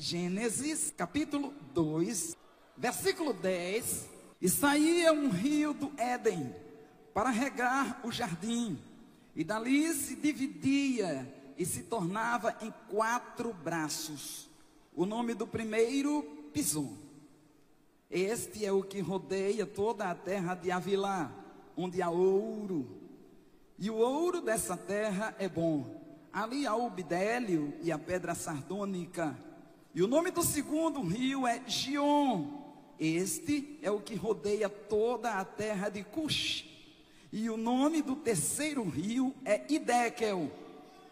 [0.00, 2.34] Gênesis, capítulo 2,
[2.74, 4.08] versículo 10.
[4.40, 6.54] E saía um rio do Éden
[7.12, 8.78] para regar o jardim,
[9.36, 14.48] e dali se dividia e se tornava em quatro braços.
[14.96, 16.96] O nome do primeiro, Pison.
[18.10, 21.30] Este é o que rodeia toda a terra de Avilá,
[21.76, 22.88] onde há ouro.
[23.78, 26.00] E o ouro dessa terra é bom.
[26.32, 29.49] Ali há o bidélio e a pedra sardônica.
[29.92, 32.46] E o nome do segundo rio é Gion.
[32.98, 36.64] Este é o que rodeia toda a terra de Cush.
[37.32, 40.48] E o nome do terceiro rio é Idekel.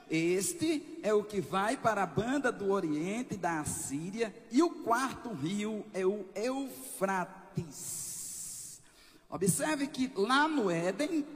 [0.09, 4.33] Este é o que vai para a banda do Oriente da Assíria.
[4.51, 7.99] E o quarto rio é o Eufrates.
[9.29, 11.27] Observe que lá no Éden,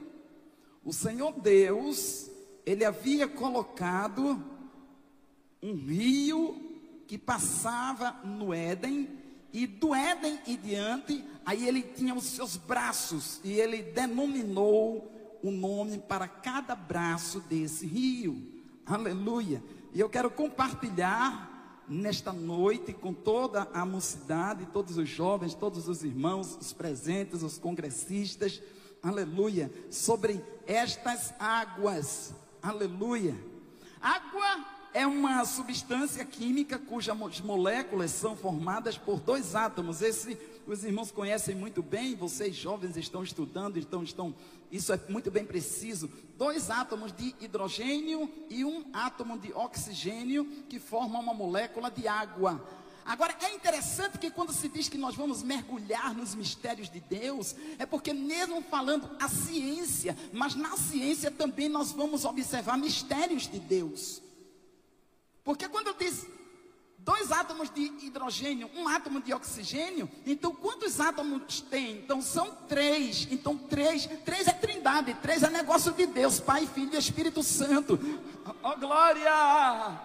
[0.83, 2.31] o Senhor Deus,
[2.65, 4.41] ele havia colocado
[5.61, 6.72] um rio
[7.07, 9.09] que passava no Éden,
[9.51, 15.11] e do Éden e diante, aí ele tinha os seus braços, e ele denominou
[15.43, 18.41] o nome para cada braço desse rio.
[18.85, 19.63] Aleluia.
[19.93, 26.03] E eu quero compartilhar nesta noite com toda a mocidade, todos os jovens, todos os
[26.03, 28.61] irmãos, os presentes, os congressistas,
[29.01, 33.35] aleluia, sobre estas águas, aleluia.
[34.01, 40.01] Água é uma substância química cujas moléculas são formadas por dois átomos.
[40.01, 44.33] Esse os irmãos conhecem muito bem, vocês jovens estão estudando, então estão,
[44.71, 46.09] isso é muito bem preciso.
[46.37, 52.65] Dois átomos de hidrogênio e um átomo de oxigênio que formam uma molécula de água.
[53.05, 57.53] Agora é interessante que quando se diz que nós vamos mergulhar nos mistérios de Deus,
[57.77, 63.59] é porque mesmo falando a ciência, mas na ciência também nós vamos observar mistérios de
[63.59, 64.21] Deus.
[65.43, 66.25] Porque quando diz
[66.97, 71.97] dois átomos de hidrogênio, um átomo de oxigênio, então quantos átomos tem?
[71.97, 73.27] Então são três.
[73.29, 77.99] Então três, três é trindade, três é negócio de Deus, Pai, Filho e Espírito Santo.
[78.63, 79.99] Oh glória!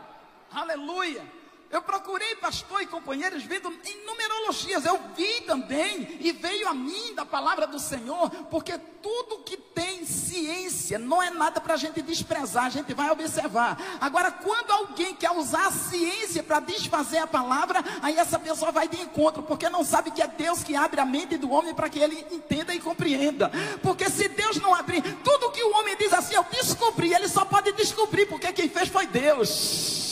[0.50, 1.37] Aleluia!
[1.70, 4.86] Eu procurei, pastor e companheiros, vendo em numerologias.
[4.86, 10.02] Eu vi também, e veio a mim da palavra do Senhor, porque tudo que tem
[10.06, 13.78] ciência não é nada para a gente desprezar, a gente vai observar.
[14.00, 18.88] Agora, quando alguém quer usar a ciência para desfazer a palavra, aí essa pessoa vai
[18.88, 21.90] de encontro, porque não sabe que é Deus que abre a mente do homem para
[21.90, 23.52] que ele entenda e compreenda.
[23.82, 27.44] Porque se Deus não abrir, tudo que o homem diz assim, eu descobri, ele só
[27.44, 30.07] pode descobrir, porque quem fez foi Deus.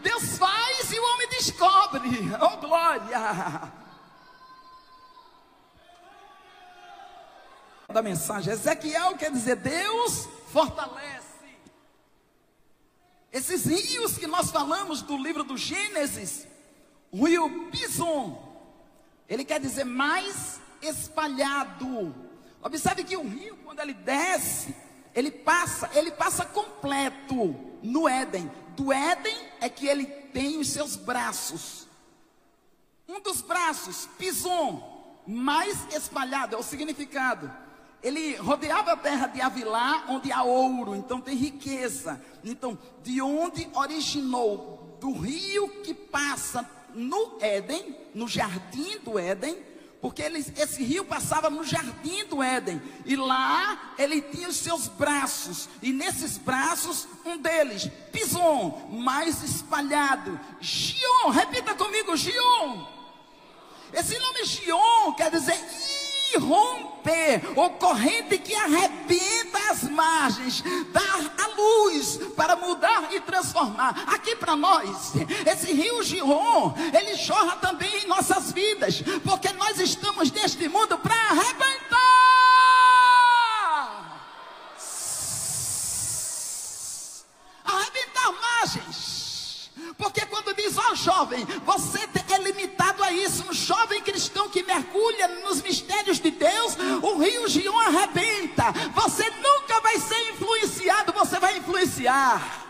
[0.00, 2.10] Deus faz e o homem descobre.
[2.40, 3.72] Oh glória!
[7.88, 11.20] Da mensagem, Ezequiel quer dizer Deus fortalece.
[13.32, 16.46] Esses rios que nós falamos do livro do Gênesis,
[17.12, 18.50] o rio Pison,
[19.28, 22.14] ele quer dizer mais espalhado.
[22.62, 24.74] Observe que o rio, quando ele desce,
[25.14, 30.96] ele passa, ele passa completo no Éden do Éden é que ele tem os seus
[30.96, 31.86] braços.
[33.06, 37.52] Um dos braços, Pison, mais espalhado, é o significado.
[38.02, 42.24] Ele rodeava a terra de Avilá, onde há ouro, então tem riqueza.
[42.42, 44.96] Então, de onde originou?
[44.98, 49.58] Do rio que passa no Éden, no jardim do Éden,
[50.00, 54.88] porque ele, esse rio passava no jardim do Éden, e lá ele tinha os seus
[54.88, 62.86] braços, e nesses braços, um deles, Pison, mais espalhado, Gion, repita comigo, Gion.
[63.92, 65.58] Esse nome Gion quer dizer
[66.38, 74.04] romper, ou corrente que arrebenta as margens, dar a luz para mudar e transformar.
[74.06, 75.12] Aqui para nós,
[75.46, 81.14] esse rio Giron, ele chora também em nossas vidas, porque nós estamos neste mundo para
[81.14, 82.00] arrebentar.
[87.64, 89.70] Arrebentar margens.
[89.96, 94.59] Porque quando diz, ó oh, jovem, você é limitado a isso, um jovem cristão que
[102.10, 102.66] influenciar.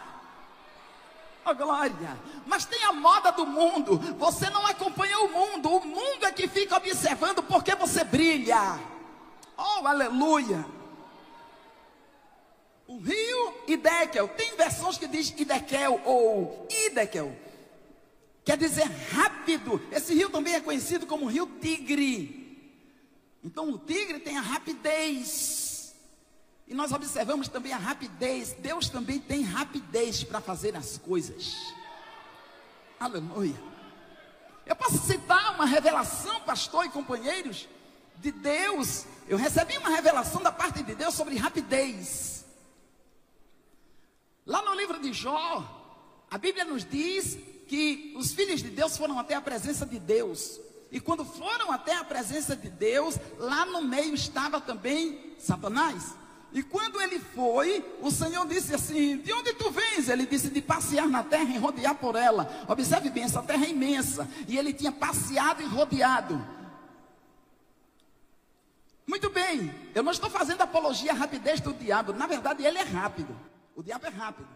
[1.45, 2.19] Oh, glória!
[2.47, 3.99] Mas tem a moda do mundo.
[4.19, 5.71] Você não acompanha o mundo.
[5.71, 8.79] O mundo é que fica observando porque você brilha.
[9.57, 10.65] Oh, aleluia!
[12.87, 14.29] O rio Idekel.
[14.29, 17.35] Tem versões que diz Idekel ou Idekel.
[18.45, 19.81] Quer dizer rápido.
[19.91, 22.39] Esse rio também é conhecido como rio Tigre.
[23.43, 25.60] Então o tigre tem a rapidez.
[26.71, 28.53] E nós observamos também a rapidez.
[28.53, 31.75] Deus também tem rapidez para fazer as coisas.
[33.01, 33.61] Aleluia.
[34.65, 37.69] Eu posso citar uma revelação, pastor e companheiros,
[38.19, 39.05] de Deus.
[39.27, 42.45] Eu recebi uma revelação da parte de Deus sobre rapidez.
[44.47, 49.19] Lá no livro de Jó, a Bíblia nos diz que os filhos de Deus foram
[49.19, 50.61] até a presença de Deus.
[50.93, 56.21] E quando foram até a presença de Deus, lá no meio estava também Satanás.
[56.53, 60.09] E quando ele foi, o Senhor disse assim: De onde tu vens?
[60.09, 62.65] Ele disse: De passear na terra e rodear por ela.
[62.69, 64.29] Observe bem, essa terra é imensa.
[64.49, 66.45] E ele tinha passeado e rodeado.
[69.07, 72.13] Muito bem, eu não estou fazendo apologia à rapidez do diabo.
[72.13, 73.37] Na verdade, ele é rápido.
[73.75, 74.49] O diabo é rápido.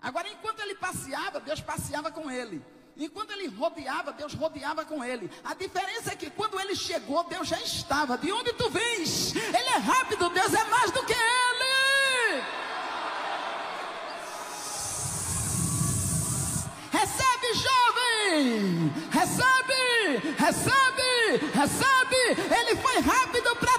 [0.00, 2.62] Agora, enquanto ele passeava, Deus passeava com ele.
[2.96, 5.30] Enquanto ele rodeava, Deus rodeava com ele.
[5.44, 8.18] A diferença é que quando ele chegou, Deus já estava.
[8.18, 9.34] De onde tu vens?
[9.34, 12.44] Ele é rápido, Deus é mais do que ele.
[16.92, 18.92] Recebe, jovem!
[19.10, 20.34] Recebe!
[20.38, 21.46] Recebe!
[21.54, 22.00] Recebe!
[22.60, 23.69] Ele foi rápido para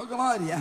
[0.00, 0.56] Oh, glória!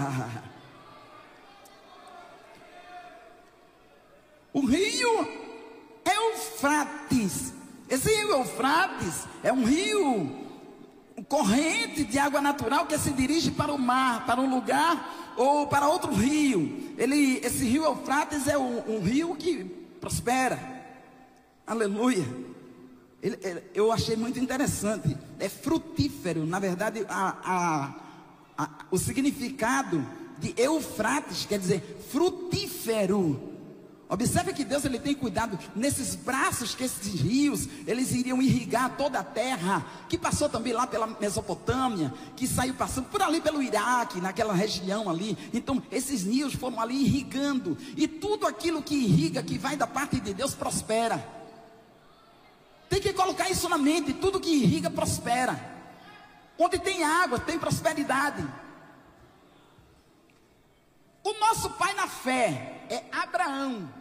[4.51, 5.28] O rio
[6.04, 7.54] Eufrates.
[7.88, 10.48] Esse rio Eufrates é um rio
[11.30, 15.88] corrente de água natural que se dirige para o mar, para um lugar ou para
[15.88, 16.95] outro rio.
[16.98, 19.63] Ele, esse rio Eufrates é um, um rio que
[20.01, 20.60] prospera.
[21.68, 22.25] Aleluia.
[23.22, 25.16] Ele, ele, eu achei muito interessante.
[25.39, 26.44] É frutífero.
[26.44, 28.06] Na verdade, a, a,
[28.57, 30.06] a, o significado
[30.39, 33.56] de Eufrates quer dizer frutífero.
[34.09, 39.19] Observe que Deus ele tem cuidado nesses braços que esses rios, eles iriam irrigar toda
[39.19, 44.21] a terra, que passou também lá pela Mesopotâmia, que saiu passando por ali pelo Iraque,
[44.21, 45.38] naquela região ali.
[45.53, 50.21] Então, esses rios foram ali irrigando, e tudo aquilo que irriga, que vai da parte
[50.21, 51.27] de Deus, prospera.
[52.89, 55.76] Tem que colocar isso na mente, tudo que irriga prospera.
[56.57, 58.45] Onde tem água, tem prosperidade.
[61.24, 63.94] O nosso pai na fé é Abraão.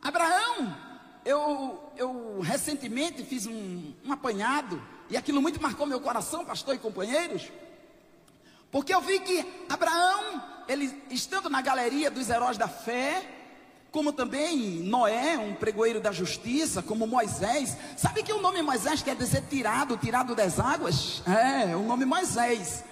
[0.00, 0.76] Abraão,
[1.24, 6.78] eu, eu recentemente fiz um, um apanhado, e aquilo muito marcou meu coração, pastor e
[6.78, 7.50] companheiros,
[8.70, 13.37] porque eu vi que Abraão, ele estando na galeria dos heróis da fé,
[13.90, 17.76] como também Noé, um pregoeiro da justiça, como Moisés.
[17.96, 21.22] Sabe que o nome Moisés quer dizer tirado, tirado das águas?
[21.26, 22.84] É, o nome Moisés.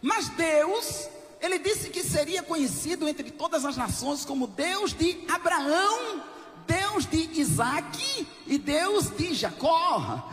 [0.00, 1.08] Mas Deus,
[1.40, 6.22] ele disse que seria conhecido entre todas as nações como Deus de Abraão,
[6.66, 10.28] Deus de Isaac e Deus de Jacó.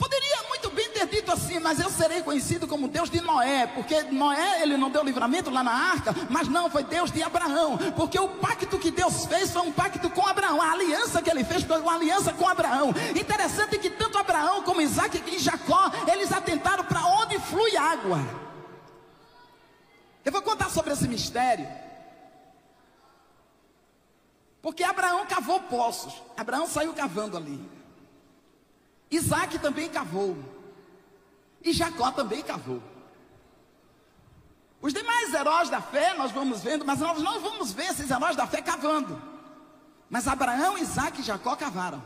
[0.00, 4.02] Poderia muito bem ter dito assim, mas eu serei conhecido como Deus de Noé, porque
[4.04, 8.18] Noé ele não deu livramento lá na arca, mas não, foi Deus de Abraão, porque
[8.18, 11.64] o pacto que Deus fez foi um pacto com Abraão, a aliança que ele fez
[11.64, 12.94] foi uma aliança com Abraão.
[13.14, 18.20] Interessante que tanto Abraão como Isaac e Jacó, eles atentaram para onde flui água.
[20.24, 21.68] Eu vou contar sobre esse mistério.
[24.62, 26.14] Porque Abraão cavou poços.
[26.38, 27.79] Abraão saiu cavando ali.
[29.10, 30.36] Isaac também cavou.
[31.62, 32.82] E Jacó também cavou.
[34.80, 38.36] Os demais heróis da fé nós vamos vendo, mas nós não vamos ver esses heróis
[38.36, 39.20] da fé cavando.
[40.08, 42.02] Mas Abraão, Isaac e Jacó cavaram.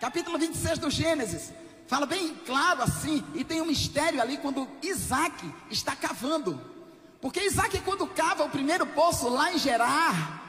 [0.00, 1.52] Capítulo 26 do Gênesis.
[1.88, 6.60] Fala bem claro assim, e tem um mistério ali quando Isaac está cavando.
[7.20, 10.40] Porque Isaac, quando cava o primeiro poço lá em Gerar,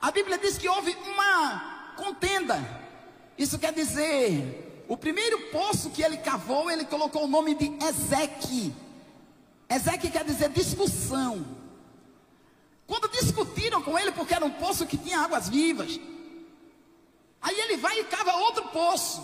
[0.00, 2.79] a Bíblia diz que houve uma contenda.
[3.40, 8.70] Isso quer dizer, o primeiro poço que ele cavou, ele colocou o nome de Ezeque.
[9.66, 11.46] Ezeque quer dizer discussão.
[12.86, 15.98] Quando discutiram com ele, porque era um poço que tinha águas vivas,
[17.40, 19.22] aí ele vai e cava outro poço.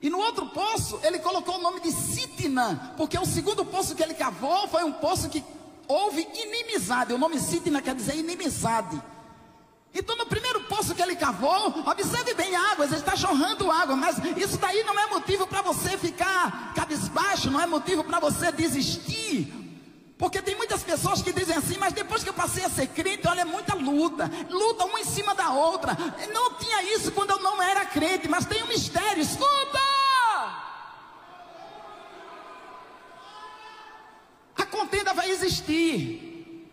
[0.00, 4.02] E no outro poço, ele colocou o nome de Sitna, porque o segundo poço que
[4.04, 5.42] ele cavou foi um poço que
[5.88, 7.12] houve inimizade.
[7.12, 9.02] O nome Sitna quer dizer inimizade.
[9.94, 14.16] Então, no primeiro poço que ele cavou, observe bem águas, ele está jorrando água, mas
[14.36, 19.52] isso daí não é motivo para você ficar cabisbaixo, não é motivo para você desistir.
[20.16, 23.26] Porque tem muitas pessoas que dizem assim, mas depois que eu passei a ser crente,
[23.26, 25.94] olha, é muita luta, luta uma em cima da outra.
[26.32, 29.80] Não tinha isso quando eu não era crente, mas tem um mistério, escuta!
[34.56, 36.68] A contenda vai existir.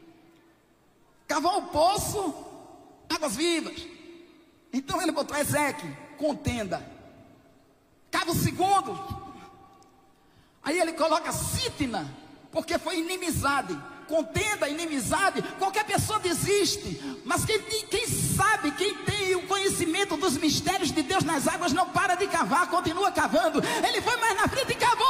[1.28, 2.49] Cavou o poço,
[3.10, 3.88] águas vivas.
[4.72, 6.86] Então ele botou Ezequiel, contenda.
[8.12, 8.98] Cava o segundo.
[10.64, 12.14] Aí ele coloca Sitna,
[12.52, 13.78] porque foi inimizade.
[14.08, 17.00] Contenda, inimizade, qualquer pessoa desiste.
[17.24, 21.88] Mas quem, quem sabe, quem tem o conhecimento dos mistérios de Deus nas águas, não
[21.90, 23.62] para de cavar, continua cavando.
[23.88, 25.06] Ele foi mais na frente e cavou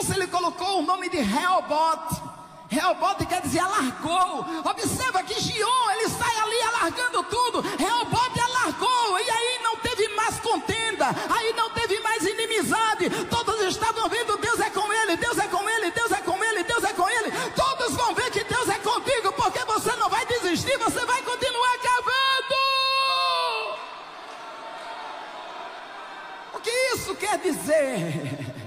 [0.00, 2.30] poço ele colocou o nome de Helbot.
[2.68, 4.46] Reobote quer dizer alargou.
[4.64, 7.60] Observa que Gion, ele sai ali alargando tudo.
[7.60, 9.18] Reobote alargou.
[9.18, 11.06] E aí não teve mais contenda.
[11.28, 13.10] Aí não teve mais inimizade.
[13.28, 16.62] Todos estavam vendo Deus é com ele, Deus é com ele, Deus é com ele,
[16.62, 17.32] Deus é com ele.
[17.54, 21.78] Todos vão ver que Deus é contigo, porque você não vai desistir, você vai continuar
[21.78, 22.54] cavando.
[26.54, 28.56] O que isso quer dizer?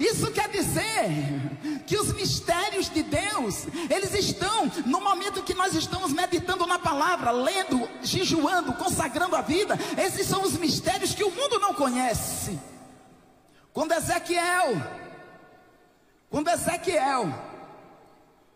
[0.00, 6.10] Isso quer dizer que os mistérios de Deus, eles estão no momento que nós estamos
[6.14, 9.78] meditando na palavra, lendo, jejuando, consagrando a vida.
[10.02, 12.58] Esses são os mistérios que o mundo não conhece.
[13.74, 14.74] Quando Ezequiel,
[16.30, 17.32] quando Ezequiel,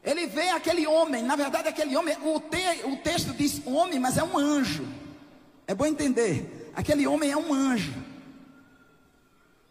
[0.03, 4.17] ele vê aquele homem, na verdade aquele homem, o, te, o texto diz homem, mas
[4.17, 4.87] é um anjo.
[5.67, 7.93] É bom entender, aquele homem é um anjo.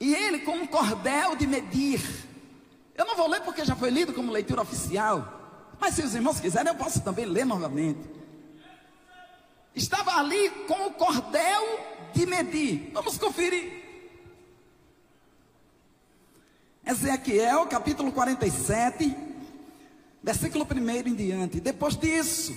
[0.04, 2.02] E ele com um cordel de medir.
[2.94, 5.72] Eu não vou ler porque já foi lido como leitura oficial.
[5.80, 8.02] Mas se os irmãos quiserem, eu posso também ler novamente.
[9.74, 11.80] Estava ali com o cordel
[12.14, 12.92] de medir.
[12.94, 13.82] Vamos conferir.
[16.86, 19.16] Ezequiel capítulo 47,
[20.22, 21.62] versículo 1 em diante.
[21.62, 22.54] Depois disso,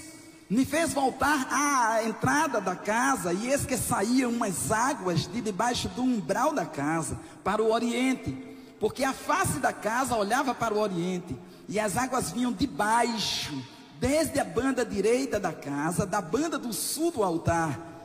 [0.48, 5.88] me fez voltar à entrada da casa, e eis que saíam umas águas de debaixo
[5.88, 8.36] do umbral da casa, para o oriente,
[8.78, 11.36] porque a face da casa olhava para o oriente,
[11.68, 13.60] e as águas vinham de baixo,
[13.98, 17.95] desde a banda direita da casa, da banda do sul do altar,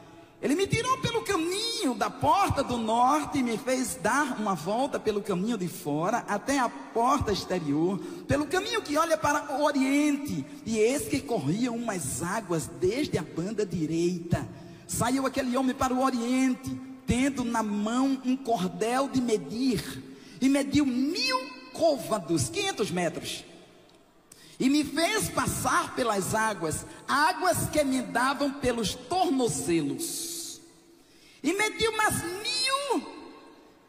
[0.41, 5.00] ele me tirou pelo caminho da porta do norte e me fez dar uma volta
[5.00, 10.43] pelo caminho de fora até a porta exterior, pelo caminho que olha para o oriente.
[10.65, 14.50] E eis que corriam umas águas desde a banda direita.
[14.88, 20.03] Saiu aquele homem para o oriente, tendo na mão um cordel de medir,
[20.41, 21.39] e mediu mil
[21.71, 23.45] côvados, 500 metros.
[24.60, 30.30] E me fez passar pelas águas, águas que me davam pelos tornozelos
[31.43, 33.03] e mediu umas mil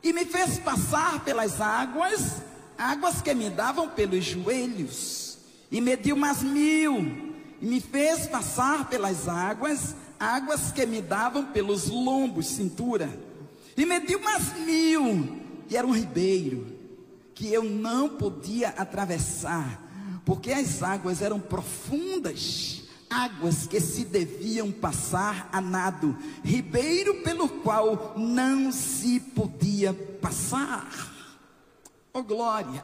[0.03, 2.43] e me fez passar pelas águas,
[2.77, 5.39] águas que me davam pelos joelhos.
[5.71, 11.89] E mediu umas mil e me fez passar pelas águas, águas que me davam pelos
[11.89, 13.09] lombos, cintura.
[13.77, 16.67] E mediu umas mil e era um ribeiro
[17.35, 19.81] que eu não podia atravessar,
[20.25, 22.82] porque as águas eram profundas
[23.13, 31.13] águas que se deviam passar a nado, ribeiro pelo qual não se podia passar.
[32.13, 32.83] Oh glória!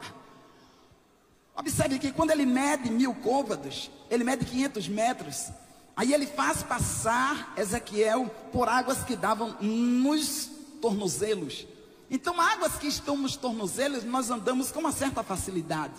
[1.57, 5.51] Observe que quando ele mede mil côvados, ele mede 500 metros.
[5.97, 10.49] Aí ele faz passar Ezequiel por águas que davam nos
[10.81, 11.67] tornozelos.
[12.11, 15.95] Então, águas que estão nos tornozelos, nós andamos com uma certa facilidade.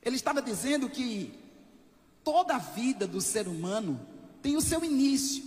[0.00, 1.43] Ele estava dizendo que
[2.24, 4.00] Toda a vida do ser humano
[4.42, 5.44] tem o seu início,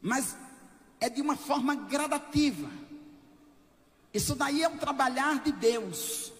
[0.00, 0.36] mas
[1.00, 2.70] é de uma forma gradativa.
[4.12, 6.32] Isso daí é o trabalhar de Deus.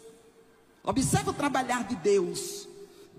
[0.84, 2.68] Observe o trabalhar de Deus.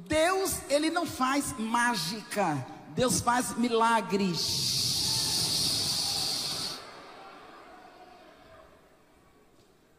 [0.08, 4.80] Deus, ele não faz mágica, Deus faz milagres.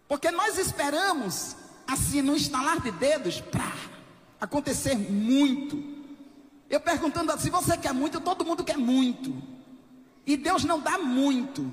[0.08, 1.54] Porque nós esperamos,
[1.86, 3.70] assim, no instalar de dedos, para
[4.40, 5.82] acontecer muito.
[6.68, 8.20] Eu perguntando assim: você quer muito?
[8.20, 9.34] Todo mundo quer muito.
[10.26, 11.70] E Deus não dá muito.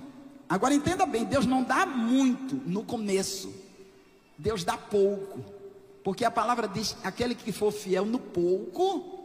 [0.49, 3.53] Agora entenda bem: Deus não dá muito no começo.
[4.37, 5.43] Deus dá pouco.
[6.03, 9.17] Porque a palavra diz: aquele que for fiel no pouco,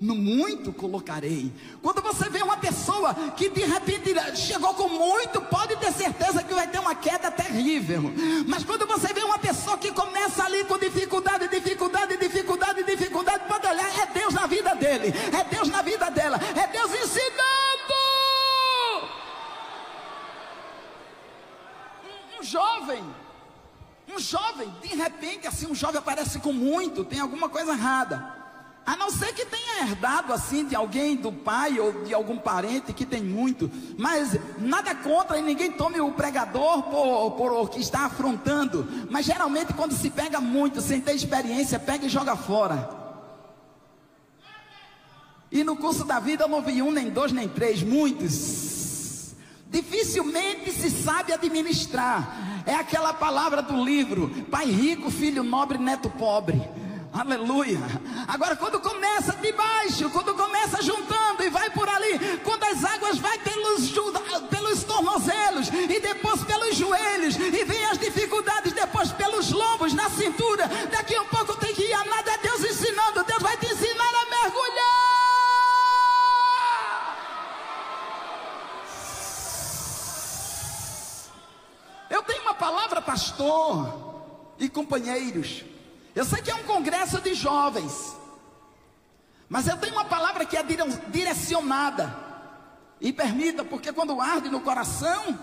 [0.00, 1.52] no muito colocarei.
[1.82, 6.54] Quando você vê uma pessoa que de repente chegou com muito, pode ter certeza que
[6.54, 8.02] vai ter uma queda terrível.
[8.48, 11.29] Mas quando você vê uma pessoa que começa ali com dificuldade,
[24.60, 28.38] jovem, de repente, assim, um jovem aparece com muito, tem alguma coisa errada.
[28.84, 32.92] A não ser que tenha herdado assim de alguém, do pai ou de algum parente
[32.92, 33.70] que tem muito.
[33.96, 38.88] Mas nada contra e ninguém tome o pregador por, por o que está afrontando.
[39.10, 42.98] Mas geralmente quando se pega muito, sem ter experiência, pega e joga fora.
[45.52, 49.34] E no curso da vida eu não vi um, nem dois, nem três, muitos.
[49.68, 52.49] Dificilmente se sabe administrar.
[52.66, 56.60] É aquela palavra do livro: pai rico, filho nobre, neto pobre.
[57.12, 57.80] Aleluia.
[58.28, 63.18] Agora, quando começa de baixo, quando começa juntando e vai por ali, quando as águas
[63.18, 63.90] vai pelos,
[64.48, 70.68] pelos tornozelos e depois pelos joelhos, e vem as dificuldades depois pelos lombos na cintura,
[70.90, 73.66] daqui a um pouco tem que ir a nada, é Deus ensinando, Deus vai te
[73.66, 74.09] ensinar
[82.60, 85.64] palavra, pastor e companheiros.
[86.14, 88.14] Eu sei que é um congresso de jovens,
[89.48, 90.62] mas eu tenho uma palavra que é
[91.08, 92.28] direcionada.
[93.00, 95.38] E permita, porque quando arde no coração,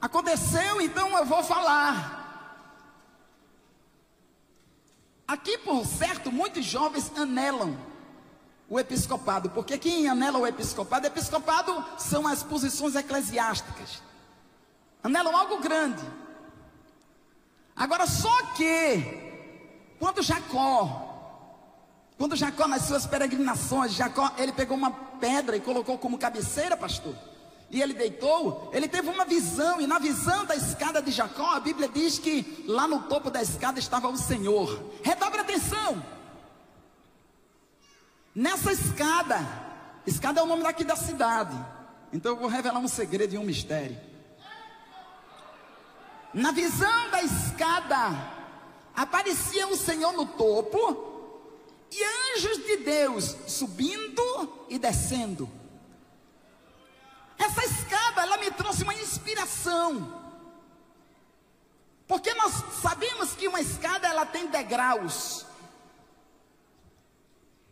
[0.00, 2.22] aconteceu, então eu vou falar.
[5.26, 7.76] Aqui, por certo, muitos jovens anelam
[8.68, 14.00] o episcopado, porque quem anela o episcopado, episcopado são as posições eclesiásticas.
[15.02, 16.04] Anelam algo grande.
[17.76, 19.02] Agora, só que
[19.98, 21.10] quando Jacó,
[22.16, 27.14] quando Jacó nas suas peregrinações, Jacó, ele pegou uma pedra e colocou como cabeceira, pastor.
[27.70, 31.60] E ele deitou, ele teve uma visão, e na visão da escada de Jacó, a
[31.60, 34.92] Bíblia diz que lá no topo da escada estava o Senhor.
[35.02, 36.00] Redobre atenção.
[38.34, 39.40] Nessa escada,
[40.06, 41.56] escada é o nome daqui da cidade.
[42.12, 44.13] Então eu vou revelar um segredo e um mistério.
[46.34, 48.10] Na visão da escada,
[48.92, 51.14] aparecia o Senhor no topo
[51.92, 55.48] e anjos de Deus subindo e descendo.
[57.38, 60.22] Essa escada, ela me trouxe uma inspiração.
[62.08, 65.46] Porque nós sabemos que uma escada ela tem degraus.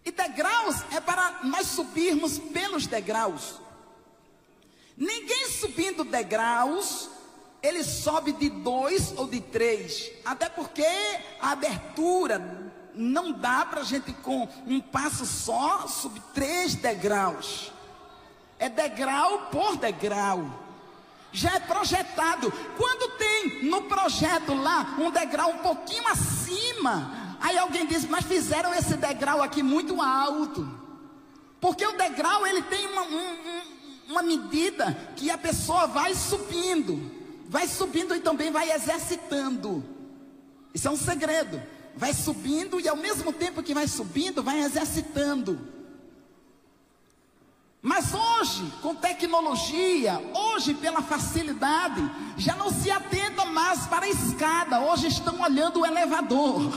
[0.05, 3.61] E degraus é para nós subirmos pelos degraus.
[4.97, 7.11] Ninguém subindo degraus
[7.63, 10.85] ele sobe de dois ou de três, até porque
[11.41, 17.73] a abertura não dá para a gente com um passo só subir três degraus.
[18.59, 20.61] É degrau por degrau.
[21.31, 22.53] Já é projetado.
[22.77, 28.75] Quando tem no projeto lá um degrau um pouquinho acima, aí alguém diz, mas fizeram
[28.75, 30.69] esse degrau aqui muito alto.
[31.61, 33.63] Porque o degrau ele tem uma, um,
[34.11, 39.85] uma medida que a pessoa vai subindo vai subindo e também vai exercitando.
[40.75, 41.63] Isso é um segredo.
[41.97, 45.73] Vai subindo e ao mesmo tempo que vai subindo, vai exercitando.
[47.83, 52.01] Mas hoje, com tecnologia, hoje pela facilidade,
[52.37, 56.73] já não se atenta mais para a escada, hoje estão olhando o elevador.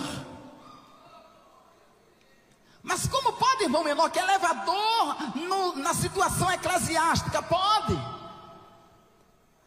[2.81, 7.41] Mas como pode, irmão menor, que elevador no, na situação eclesiástica?
[7.41, 7.95] Pode.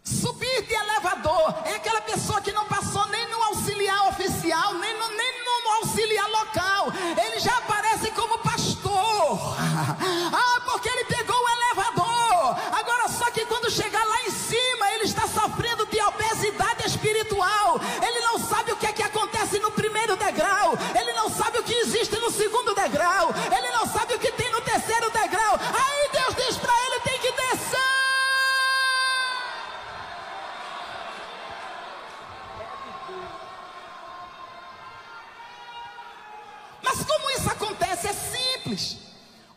[0.08, 5.08] Subir de elevador é aquela pessoa que não passou nem no auxiliar oficial, nem no,
[5.08, 6.92] nem no auxiliar local.
[7.26, 8.78] Ele já aparece como pastor.
[10.30, 12.56] Ah, porque ele pegou o elevador.
[12.72, 17.80] Agora, só que quando chegar lá em cima, ele está sofrendo de obesidade espiritual.
[18.02, 20.78] Ele não sabe o que é que acontece no primeiro degrau.
[20.98, 23.34] Ele não sabe o que existe no segundo degrau.
[23.54, 24.47] Ele não sabe o que tem
[38.68, 38.98] simples.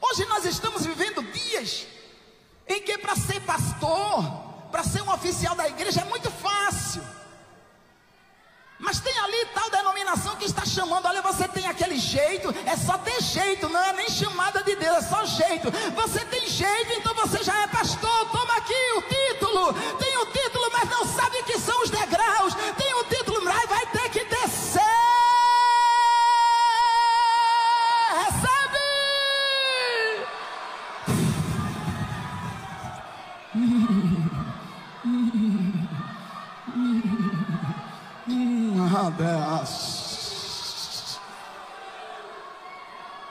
[0.01, 1.85] Hoje nós estamos vivendo dias
[2.67, 4.23] em que para ser pastor,
[4.71, 7.03] para ser um oficial da igreja é muito fácil.
[8.79, 12.97] Mas tem ali tal denominação que está chamando, olha, você tem aquele jeito, é só
[12.97, 15.69] ter jeito, não é nem chamada de Deus, é só jeito.
[15.93, 19.73] Você tem jeito, então você já é pastor, toma aqui o título.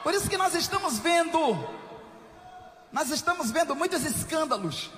[0.03, 1.39] Por isso que nós estamos vendo,
[2.91, 4.91] nós estamos vendo muitos escândalos.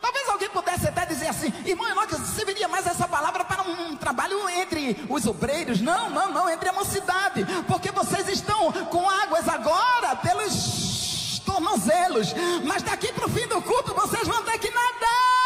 [0.00, 3.88] Talvez alguém pudesse até dizer assim, irmão Enoque, você veria mais essa palavra para um,
[3.88, 5.80] um, trabalho entre os obreiros?
[5.80, 12.34] Não, não, não, entre a mocidade, porque vocês estão com águas agora pelos tornozelos,
[12.64, 15.41] mas daqui para o fim do culto vocês vão ter que nadar.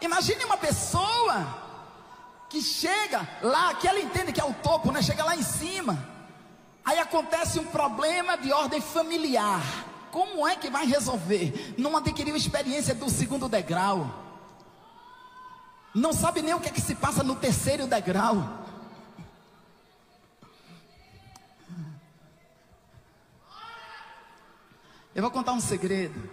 [0.00, 1.46] Imagine uma pessoa
[2.48, 5.02] que chega lá, que ela entende que é o topo, né?
[5.02, 5.98] Chega lá em cima.
[6.84, 9.62] Aí acontece um problema de ordem familiar.
[10.12, 11.74] Como é que vai resolver?
[11.76, 14.08] Não adquiriu experiência do segundo degrau.
[15.94, 18.55] Não sabe nem o que é que se passa no terceiro degrau.
[25.16, 26.28] Eu vou contar um segredo.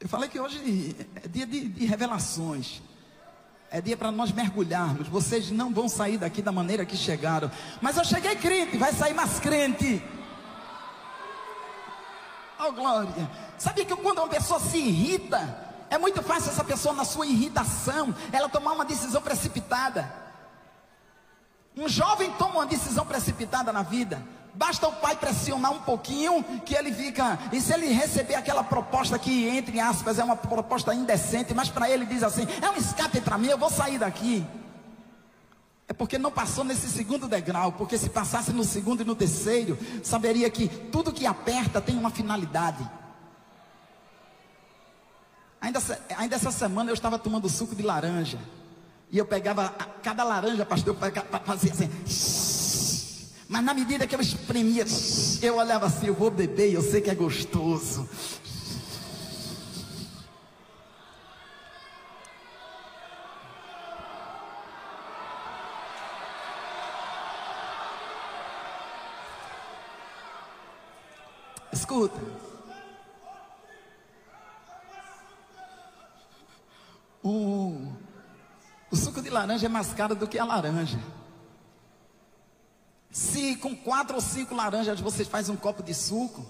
[0.00, 2.82] Eu falei que hoje é dia de, de revelações.
[3.70, 5.06] É dia para nós mergulharmos.
[5.06, 7.52] Vocês não vão sair daqui da maneira que chegaram.
[7.80, 10.02] Mas eu cheguei crente, vai sair mais crente.
[12.58, 13.30] Oh glória.
[13.56, 18.12] Sabia que quando uma pessoa se irrita, é muito fácil essa pessoa, na sua irritação,
[18.32, 20.12] ela tomar uma decisão precipitada.
[21.76, 24.20] Um jovem toma uma decisão precipitada na vida.
[24.56, 27.38] Basta o pai pressionar um pouquinho que ele fica.
[27.52, 31.90] E se ele receber aquela proposta que, entre aspas, é uma proposta indecente, mas para
[31.90, 34.46] ele diz assim: é um escape para mim, eu vou sair daqui.
[35.86, 39.78] É porque não passou nesse segundo degrau, porque se passasse no segundo e no terceiro,
[40.02, 42.88] saberia que tudo que aperta tem uma finalidade.
[45.60, 45.80] Ainda,
[46.16, 48.38] ainda essa semana eu estava tomando suco de laranja.
[49.12, 49.68] E eu pegava
[50.02, 52.55] cada laranja, pastor, eu fazia assim.
[53.48, 54.84] Mas na medida que eu espremia,
[55.40, 58.08] eu olhava assim, eu vou beber, eu sei que é gostoso.
[71.72, 72.20] Escuta.
[77.22, 77.92] O,
[78.90, 80.98] o suco de laranja é mais caro do que a laranja.
[83.66, 86.46] Com quatro ou cinco laranjas você faz um copo de suco,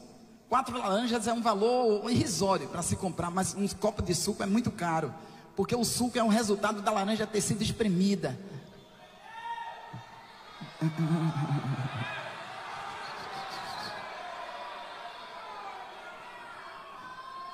[0.50, 4.46] quatro laranjas é um valor irrisório para se comprar, mas um copo de suco é
[4.46, 5.14] muito caro,
[5.57, 8.38] porque o suco é um resultado da laranja ter sido espremida.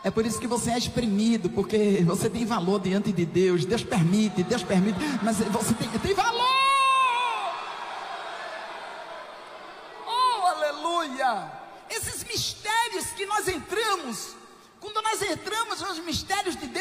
[0.03, 3.65] É por isso que você é espremido, porque você tem valor diante de Deus.
[3.65, 6.72] Deus permite, Deus permite, mas você tem, tem valor.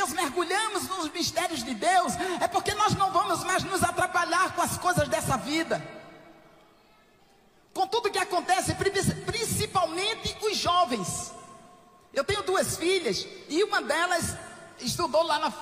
[0.02, 4.62] Deus, mergulhamos nos mistérios de Deus, é porque nós não vamos mais nos atrapalhar com
[4.62, 5.82] as coisas dessa vida.
[7.72, 11.32] Com tudo que acontece, principalmente os jovens.
[12.12, 14.36] Eu tenho duas filhas e uma delas
[14.80, 15.54] estudou lá na,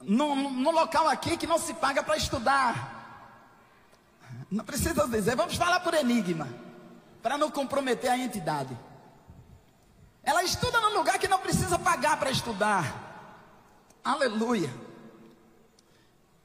[0.00, 2.96] no, no local aqui que não se paga para estudar.
[4.50, 6.48] Não precisa dizer, vamos falar por enigma
[7.22, 8.76] para não comprometer a entidade.
[10.24, 13.07] Ela estuda num lugar que não precisa pagar para estudar.
[14.08, 14.72] Aleluia.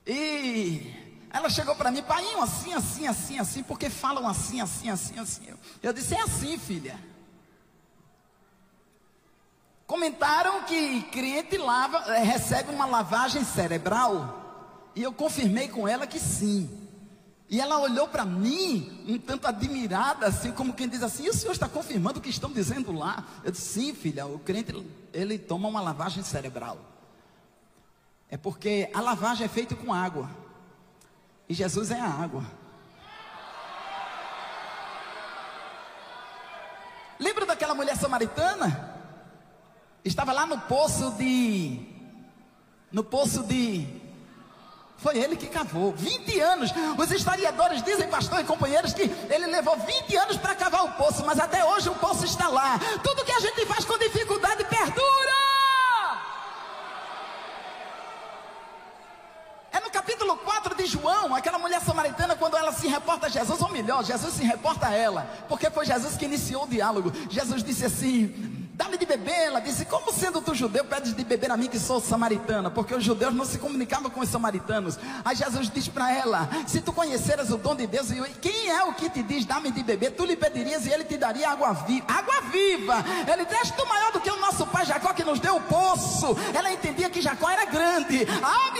[0.05, 0.93] E
[1.31, 5.47] ela chegou para mim, pai, assim, assim, assim, assim, porque falam assim, assim, assim, assim.
[5.81, 6.99] Eu disse, é assim, filha.
[9.87, 14.91] Comentaram que crente lava, eh, recebe uma lavagem cerebral.
[14.93, 16.69] E eu confirmei com ela que sim.
[17.49, 21.33] E ela olhou para mim, um tanto admirada, assim, como quem diz assim: e o
[21.33, 23.25] senhor está confirmando o que estão dizendo lá?
[23.41, 26.92] Eu disse: sim, filha, o crente, ele toma uma lavagem cerebral.
[28.33, 30.27] É porque a lavagem é feita com água.
[31.47, 32.43] E Jesus é a água.
[37.19, 38.97] Lembra daquela mulher samaritana?
[40.03, 41.79] Estava lá no poço de.
[42.91, 44.01] No poço de
[44.97, 45.91] foi ele que cavou.
[45.91, 46.71] 20 anos.
[46.97, 51.25] Os historiadores dizem, pastor e companheiros, que ele levou 20 anos para cavar o poço,
[51.25, 52.79] mas até hoje o poço está lá.
[53.03, 55.22] Tudo que a gente faz com dificuldade perdura.
[59.93, 64.03] Capítulo 4 de João, aquela mulher samaritana, quando ela se reporta a Jesus, ou melhor,
[64.03, 67.13] Jesus se reporta a ela, porque foi Jesus que iniciou o diálogo.
[67.29, 69.47] Jesus disse assim: Dá-me de beber.
[69.47, 72.71] Ela disse: Como sendo tu judeu, pedes de beber a mim que sou samaritana?
[72.71, 74.97] Porque os judeus não se comunicavam com os samaritanos.
[75.23, 78.83] Aí Jesus diz para ela: Se tu conheceras o dom de Deus, e quem é
[78.83, 80.11] o que te diz, dá-me de beber?
[80.11, 82.05] Tu lhe pedirias e ele te daria água viva.
[82.07, 83.05] Água viva!
[83.31, 86.35] Ele diz: tu maior do que o nosso pai Jacó que nos deu o poço.
[86.53, 88.27] Ela entendia que Jacó era grande.
[88.41, 88.71] Ah,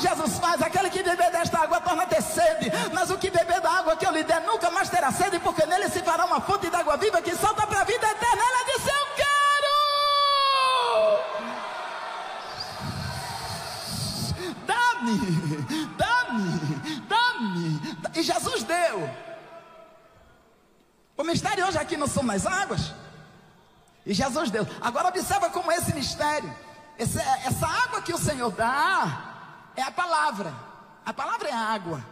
[0.00, 2.72] Jesus faz: aquele que beber desta água torna ter sede.
[2.92, 5.66] Mas o que beber da água que eu lhe der nunca mais terá sede, porque
[5.66, 8.42] nele se fará uma fonte de água viva que salta para a vida eterna.
[8.42, 9.10] Ela disse: Eu
[14.66, 15.18] dá-me,
[15.96, 17.80] dá-me, dá-me.
[18.14, 19.10] E Jesus deu.
[21.16, 22.92] O mistério hoje aqui não são mais águas.
[24.06, 24.66] E Jesus deu.
[24.80, 26.52] Agora observa como é esse mistério.
[26.98, 29.29] Essa, essa água que o Senhor dá
[29.80, 30.54] é a palavra.
[31.04, 32.04] A palavra é água.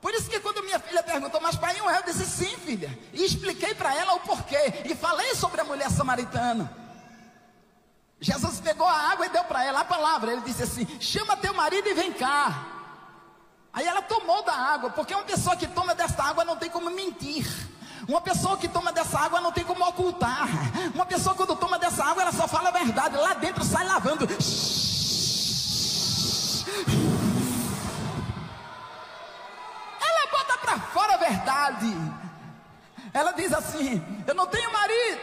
[0.00, 1.76] Por isso que quando minha filha perguntou, mas pai?
[1.78, 2.96] Eu disse sim, filha.
[3.12, 4.82] E expliquei para ela o porquê.
[4.84, 6.72] E falei sobre a mulher samaritana.
[8.20, 10.32] Jesus pegou a água e deu para ela a palavra.
[10.32, 12.66] Ele disse assim: chama teu marido e vem cá.
[13.72, 16.88] Aí ela tomou da água, porque uma pessoa que toma dessa água não tem como
[16.90, 17.46] mentir.
[18.08, 20.48] Uma pessoa que toma dessa água não tem como ocultar.
[20.94, 23.16] Uma pessoa quando toma dessa água, ela só fala a verdade.
[23.16, 24.24] Lá dentro sai lavando.
[24.24, 24.40] Ela
[30.66, 31.94] para fora a verdade.
[33.14, 35.20] Ela diz assim: Eu não tenho marido.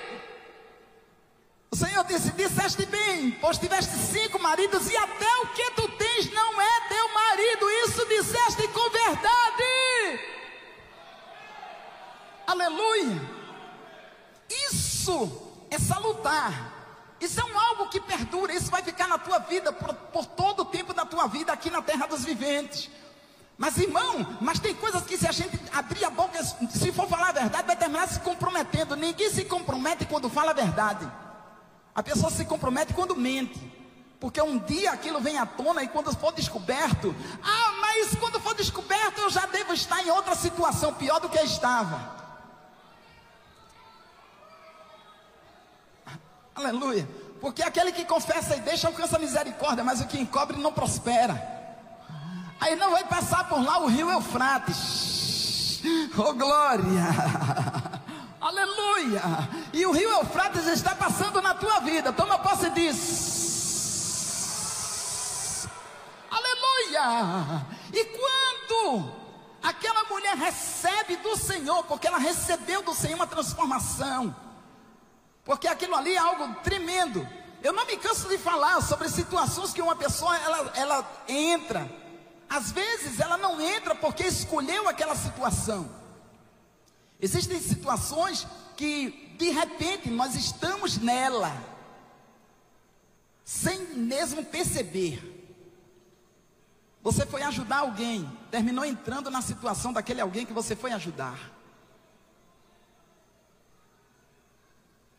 [1.69, 6.31] O Senhor disse: Disseste bem, pois tiveste cinco maridos e até o que tu tens
[6.31, 7.69] não é teu marido.
[7.85, 10.19] Isso disseste com verdade.
[12.47, 13.21] Aleluia.
[14.49, 16.71] Isso é salutar.
[17.19, 18.53] Isso é um algo que perdura.
[18.53, 21.69] Isso vai ficar na tua vida por, por todo o tempo da tua vida aqui
[21.69, 22.89] na terra dos viventes.
[23.57, 27.29] Mas irmão, mas tem coisas que se a gente abrir a boca, se for falar
[27.29, 28.95] a verdade, vai terminar se comprometendo.
[28.95, 31.09] Ninguém se compromete quando fala a verdade.
[31.93, 33.71] A pessoa se compromete quando mente.
[34.19, 37.13] Porque um dia aquilo vem à tona e quando for descoberto,
[37.43, 41.37] ah, mas quando for descoberto eu já devo estar em outra situação pior do que
[41.39, 42.23] estava.
[46.55, 47.07] Aleluia.
[47.41, 51.52] Porque aquele que confessa e deixa alcança misericórdia, mas o que encobre não prospera.
[52.63, 55.81] Aí não vai passar por lá o rio Eufrates.
[56.17, 57.03] Oh glória!
[58.39, 59.21] Aleluia!
[59.73, 62.13] E o rio Eufrates está passando na tua vida.
[62.13, 63.19] Toma posse disso.
[66.31, 67.65] Aleluia!
[67.91, 69.11] E quando
[69.61, 74.33] aquela mulher recebe do Senhor, porque ela recebeu do Senhor uma transformação,
[75.43, 77.27] porque aquilo ali é algo tremendo.
[77.61, 82.02] Eu não me canso de falar sobre situações que uma pessoa ela, ela entra.
[82.53, 85.89] Às vezes ela não entra porque escolheu aquela situação.
[87.19, 88.45] Existem situações
[88.77, 91.51] que de repente nós estamos nela,
[93.43, 95.31] sem mesmo perceber.
[97.01, 101.39] Você foi ajudar alguém, terminou entrando na situação daquele alguém que você foi ajudar.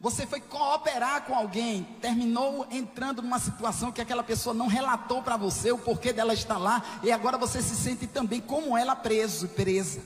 [0.04, 5.34] Você foi cooperar com alguém, terminou entrando numa situação que aquela pessoa não relatou para
[5.38, 9.48] você o porquê dela estar lá, e agora você se sente também como ela preso,
[9.48, 10.02] presa.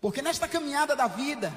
[0.00, 1.54] Porque nesta caminhada da vida,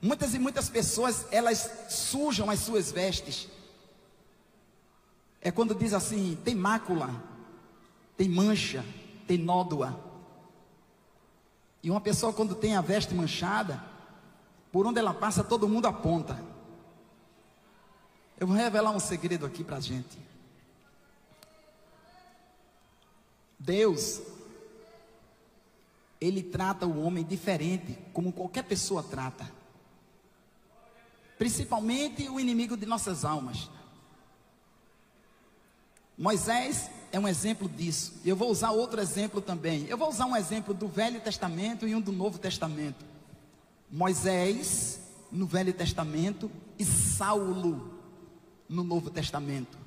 [0.00, 3.48] muitas e muitas pessoas, elas sujam as suas vestes.
[5.40, 7.10] É quando diz assim: tem mácula,
[8.16, 8.84] tem mancha,
[9.26, 10.07] tem nódoa.
[11.82, 13.82] E uma pessoa, quando tem a veste manchada,
[14.72, 16.42] por onde ela passa, todo mundo aponta.
[18.38, 20.18] Eu vou revelar um segredo aqui para a gente.
[23.58, 24.22] Deus
[26.20, 29.50] ele trata o homem diferente, como qualquer pessoa trata.
[31.38, 33.70] Principalmente o inimigo de nossas almas.
[36.16, 38.14] Moisés é um exemplo disso.
[38.24, 39.86] Eu vou usar outro exemplo também.
[39.86, 43.04] Eu vou usar um exemplo do Velho Testamento e um do Novo Testamento.
[43.90, 47.98] Moisés no Velho Testamento e Saulo
[48.68, 49.78] no Novo Testamento.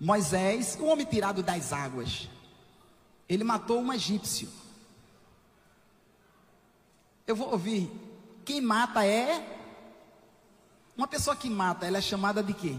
[0.00, 2.28] Moisés, o homem tirado das águas,
[3.28, 4.48] ele matou um egípcio.
[7.26, 7.90] Eu vou ouvir.
[8.44, 9.50] Quem mata é.
[10.96, 12.76] Uma pessoa que mata, ela é chamada de quê?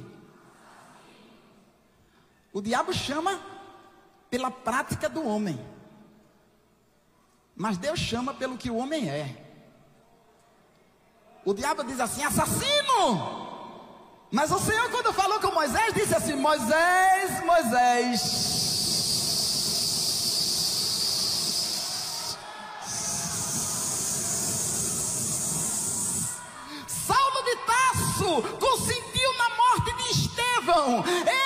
[2.55, 3.37] O diabo chama
[4.29, 5.59] pela prática do homem.
[7.53, 9.45] Mas Deus chama pelo que o homem é.
[11.43, 13.45] O diabo diz assim: assassino!
[14.31, 18.55] Mas o Senhor, quando falou com Moisés, disse assim: Moisés, Moisés.
[28.59, 31.03] consentiu na morte de Estevão.
[31.05, 31.44] Ele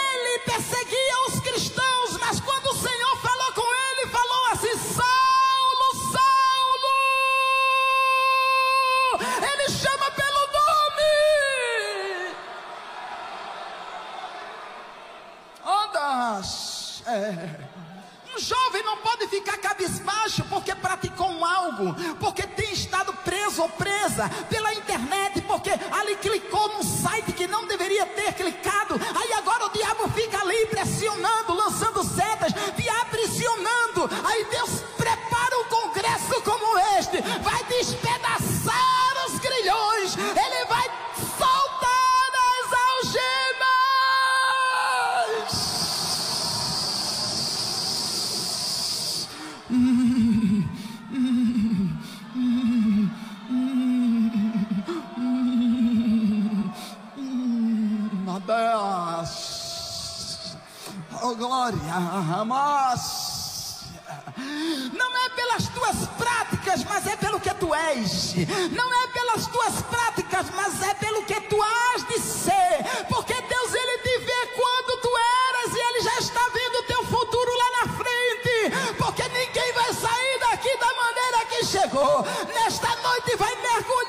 [17.15, 17.69] É.
[18.36, 24.30] Um jovem não pode ficar cabisbaixo porque praticou algo, porque tem estado preso ou presa
[24.50, 28.95] pela internet, porque ali clicou num site que não deveria ter clicado.
[29.15, 34.10] Aí agora o diabo fica ali pressionando, lançando setas, te aprisionando.
[34.24, 34.78] Aí Deus
[61.21, 61.79] Oh glória,
[62.45, 63.29] mas
[64.93, 68.36] não é pelas tuas práticas, mas é pelo que tu és.
[68.71, 73.05] Não é pelas tuas práticas, mas é pelo que tu has de ser.
[73.10, 77.03] Porque Deus ele te vê quando tu eras e ele já está vendo o teu
[77.05, 78.95] futuro lá na frente.
[78.97, 82.25] Porque ninguém vai sair daqui da maneira que chegou.
[82.53, 84.09] Nesta noite vai mergulhar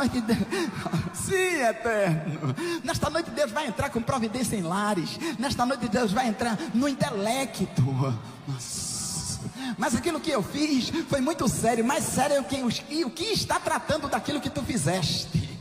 [0.00, 0.38] noite, Deus,
[1.12, 2.54] sim, eterno.
[2.82, 5.18] Nesta noite, Deus vai entrar com providência em lares.
[5.38, 7.82] Nesta noite, Deus vai entrar no intelecto.
[9.76, 11.84] Mas aquilo que eu fiz foi muito sério.
[11.84, 15.58] Mais sério é o que, o que está tratando daquilo que tu fizeste.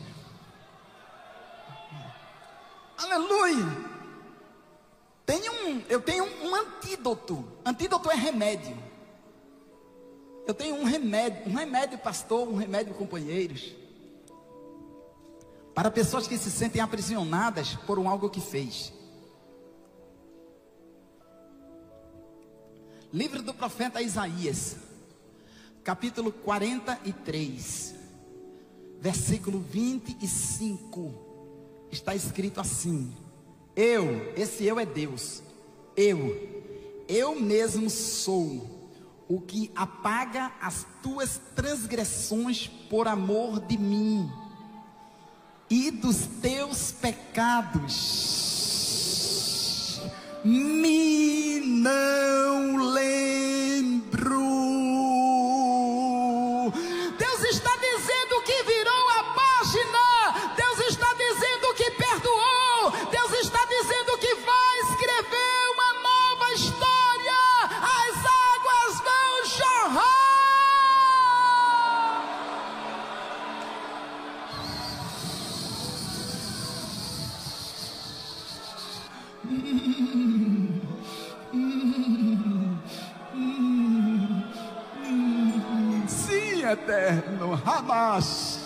[2.98, 3.90] Aleluia.
[5.26, 7.46] Tem um, eu tenho um antídoto.
[7.66, 8.78] Antídoto é remédio.
[10.48, 13.79] Eu tenho um remédio, um remédio, pastor, um remédio, companheiros.
[15.80, 18.92] Para pessoas que se sentem aprisionadas por um algo que fez.
[23.14, 24.76] Livro do profeta Isaías,
[25.82, 27.96] capítulo 43,
[29.00, 31.14] versículo 25.
[31.90, 33.16] Está escrito assim:
[33.74, 35.42] Eu, esse eu é Deus.
[35.96, 38.92] Eu, eu mesmo sou
[39.30, 44.30] o que apaga as tuas transgressões por amor de mim
[45.70, 48.00] e dos teus pecados.
[50.44, 52.89] Me não
[86.90, 88.58] eterno, Hamas.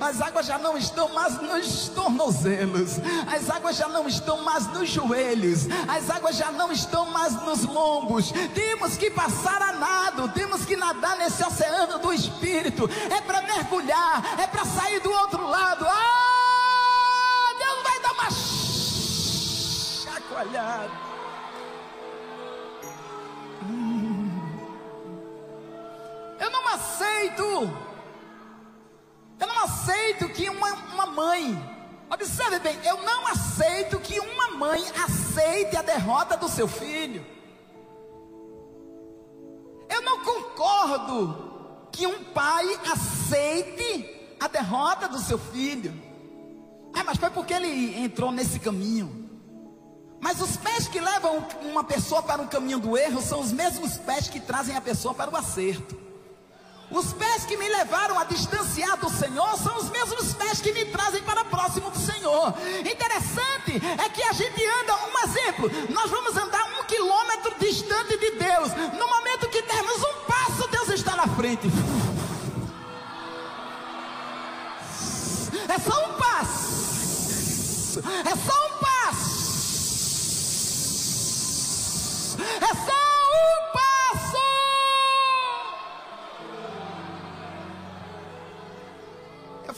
[0.00, 4.88] As águas já não estão mais nos tornozelos, as águas já não estão mais nos
[4.88, 8.32] joelhos, as águas já não estão mais nos lombos.
[8.54, 12.88] Temos que passar a nado, temos que nadar nesse oceano do espírito.
[13.10, 15.84] É para mergulhar, é para sair do outro lado.
[15.86, 16.28] Ah!
[20.38, 20.92] chacoalhado.
[20.92, 21.07] Hum.
[26.78, 27.42] Aceito.
[29.40, 31.76] Eu não aceito que uma, uma mãe.
[32.10, 37.24] Observe bem, eu não aceito que uma mãe aceite a derrota do seu filho.
[39.88, 45.92] Eu não concordo que um pai aceite a derrota do seu filho.
[46.94, 49.28] Ah, mas foi porque ele entrou nesse caminho.
[50.20, 53.98] Mas os pés que levam uma pessoa para o caminho do erro são os mesmos
[53.98, 56.07] pés que trazem a pessoa para o acerto.
[56.90, 60.86] Os pés que me levaram a distanciar do Senhor são os mesmos pés que me
[60.86, 62.54] trazem para próximo do Senhor.
[62.80, 68.30] Interessante é que a gente anda, um exemplo, nós vamos andar um quilômetro distante de
[68.30, 68.72] Deus.
[68.98, 71.68] No momento que dermos um passo, Deus está na frente.
[75.68, 76.68] É só um passo.
[78.24, 79.28] É só um passo.
[82.62, 82.92] É só
[83.34, 83.87] um passo.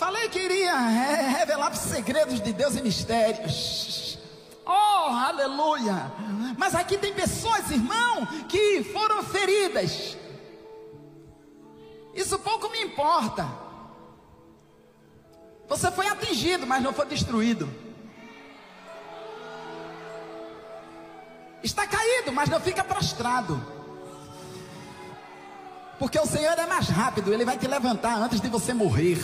[0.01, 4.19] Falei que iria revelar os segredos de Deus e mistérios.
[4.65, 6.11] Oh, aleluia!
[6.57, 10.17] Mas aqui tem pessoas, irmão, que foram feridas.
[12.15, 13.47] Isso pouco me importa.
[15.69, 17.69] Você foi atingido, mas não foi destruído.
[21.63, 23.63] Está caído, mas não fica prostrado.
[25.99, 29.19] Porque o Senhor é mais rápido, Ele vai te levantar antes de você morrer.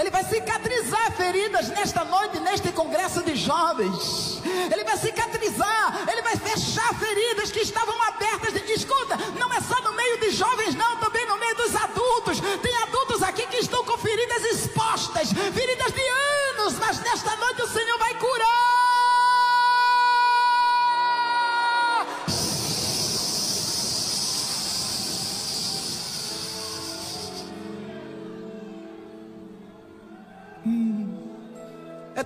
[0.00, 4.40] Ele vai cicatrizar feridas nesta noite, neste congresso de jovens.
[4.72, 8.54] Ele vai cicatrizar, ele vai fechar feridas que estavam abertas.
[8.70, 12.40] Escuta, não é só no meio de jovens, não, também no meio dos adultos.
[12.62, 16.00] Tem adultos aqui que estão com feridas expostas, feridas de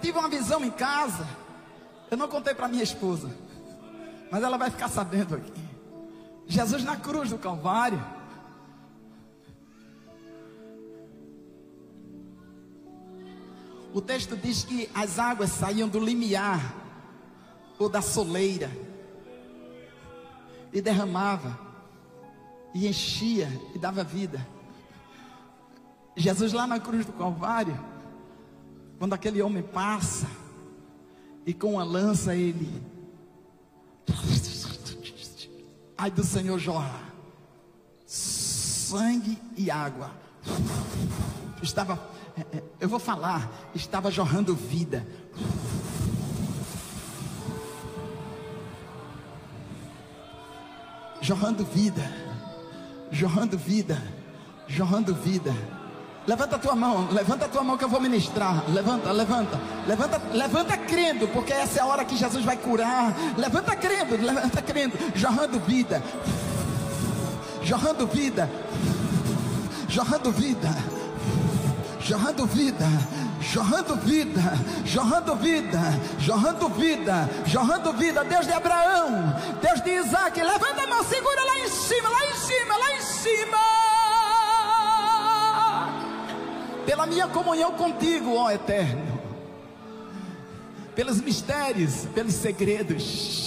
[0.04, 1.26] tive uma visão em casa.
[2.10, 3.34] Eu não contei para minha esposa.
[4.30, 5.64] mas ela vai ficar sabendo aqui.
[6.46, 8.04] Jesus na cruz do Calvário.
[13.94, 16.74] O texto diz que as águas saíam do limiar
[17.78, 18.70] ou da soleira
[20.72, 21.58] e derramava
[22.74, 24.46] e enchia e dava vida.
[26.16, 27.93] Jesus lá na cruz do Calvário,
[28.98, 30.28] quando aquele homem passa
[31.46, 32.82] e com uma lança ele
[35.96, 37.14] ai do Senhor jorra
[38.06, 40.10] sangue e água.
[41.62, 41.98] Estava
[42.36, 45.06] é, é, eu vou falar, estava jorrando vida.
[51.20, 52.02] Jorrando vida,
[53.10, 54.02] jorrando vida,
[54.68, 55.54] jorrando vida.
[56.26, 58.64] Levanta a tua mão, levanta a tua mão que eu vou ministrar.
[58.70, 63.14] Levanta, levanta, levanta, levanta crendo, porque essa é a hora que Jesus vai curar.
[63.36, 66.02] Levanta crendo, levanta crendo, jorrando vida,
[67.62, 68.50] jorrando vida,
[69.88, 71.04] jorrando vida.
[72.04, 72.86] Jorrando vida,
[73.40, 74.42] jorrando vida,
[74.84, 75.80] jorrando vida,
[76.18, 78.24] jorrando vida, jorrando vida.
[78.24, 82.34] Deus de Abraão, Deus de Isaac, levanta a mão, segura lá em cima, lá em
[82.34, 83.63] cima, lá em cima.
[86.86, 89.20] Pela minha comunhão contigo, ó Eterno,
[90.94, 93.44] pelos mistérios, pelos segredos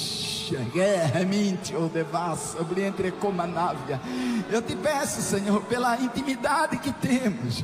[4.49, 7.63] eu te peço, Senhor, pela intimidade que temos,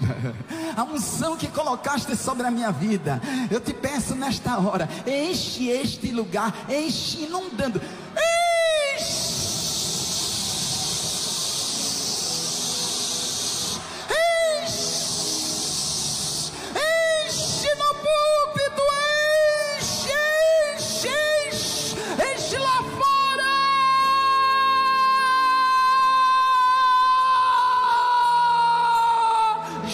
[0.75, 3.21] a unção que colocaste sobre a minha vida.
[3.49, 7.79] Eu te peço nesta hora, enche este lugar, enche inundando.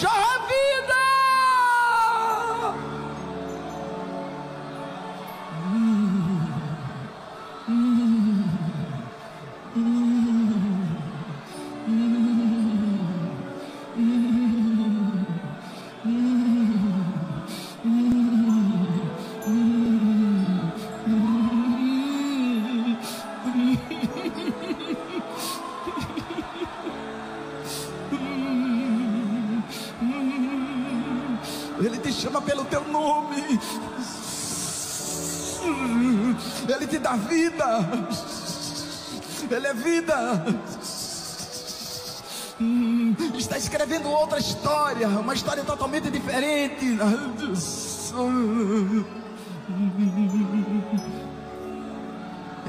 [0.02, 0.69] Ele
[43.36, 46.98] está escrevendo outra história, uma história totalmente diferente.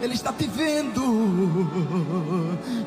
[0.01, 1.03] Ele está te vendo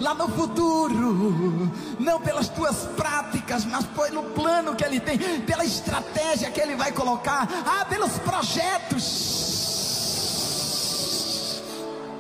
[0.01, 6.51] lá no futuro, não pelas tuas práticas, mas pelo plano que Ele tem, pela estratégia
[6.51, 9.45] que Ele vai colocar, ah, pelos projetos.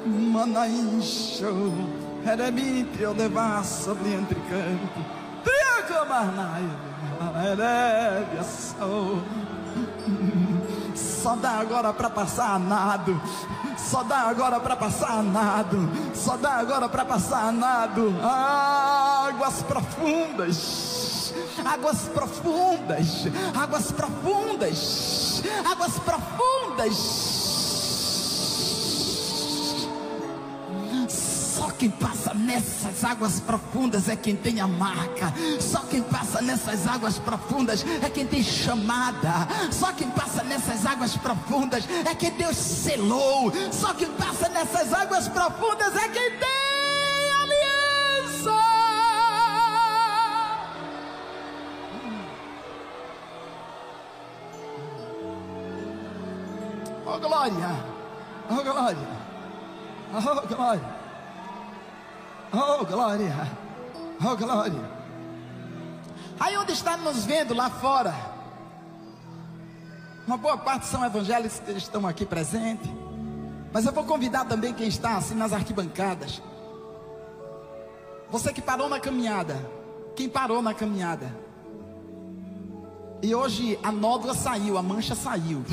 [0.06, 5.00] Manaisho, eremite eu devassa entre campo,
[5.42, 6.70] triaca marnaia,
[7.52, 9.22] erebiação.
[10.94, 13.20] Só dá agora para passar nado.
[13.78, 15.90] Só dá agora para passar nado.
[16.14, 18.14] Só dá agora para passar nado.
[18.22, 21.34] Águas profundas.
[21.64, 23.26] Águas profundas.
[23.54, 25.42] Águas profundas.
[25.64, 27.33] Águas profundas
[31.84, 35.34] quem passa nessas águas profundas é quem tem a marca.
[35.60, 39.46] Só quem passa nessas águas profundas é quem tem chamada.
[39.70, 43.52] Só quem passa nessas águas profundas é quem Deus selou.
[43.70, 48.50] Só quem passa nessas águas profundas é quem tem aliança.
[57.04, 57.84] Oh glória!
[58.48, 59.08] Oh glória!
[60.14, 61.03] Oh glória!
[62.54, 63.34] Oh, glória!
[64.24, 64.90] Oh, glória!
[66.38, 68.14] Aí onde está nos vendo lá fora?
[70.24, 72.88] Uma boa parte são evangélicos que estão aqui presentes.
[73.72, 76.40] Mas eu vou convidar também quem está assim nas arquibancadas.
[78.30, 79.56] Você que parou na caminhada.
[80.14, 81.34] Quem parou na caminhada.
[83.20, 85.64] E hoje a nódoa saiu, a mancha saiu.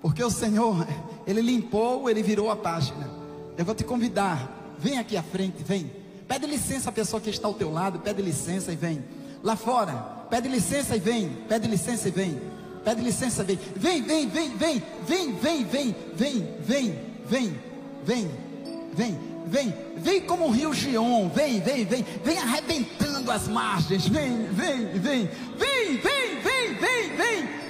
[0.00, 0.86] Porque o Senhor,
[1.26, 3.10] Ele limpou, Ele virou a página.
[3.56, 5.90] Eu vou te convidar Vem aqui à frente, vem.
[6.26, 9.04] Pede licença à pessoa que está ao teu lado, pede licença e vem.
[9.42, 9.92] Lá fora,
[10.28, 11.28] pede licença e vem.
[11.48, 12.40] Pede licença e vem.
[12.84, 13.58] Pede licença e vem.
[13.76, 14.82] Vem, vem, vem, vem.
[15.06, 17.12] Vem, vem, vem, vem, vem.
[17.24, 17.58] vem,
[18.04, 18.28] vem,
[18.94, 24.46] vem, vem, vem como o rio Gion, vem, vem, vem, vem arrebentando as margens, vem,
[24.46, 27.61] vem, vem, vem, vem, vem, vem, vem.